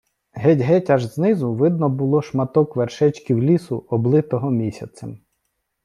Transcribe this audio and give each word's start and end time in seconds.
Геть-геть 0.43 0.89
аж 0.89 1.03
знизу 1.07 1.53
видно 1.55 1.89
було 1.89 2.21
шматок 2.21 2.75
вершечків 2.75 3.39
лісу, 3.43 3.85
облитого 3.89 4.51
місяцем. 4.51 5.19